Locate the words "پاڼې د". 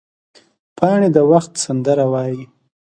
0.77-1.17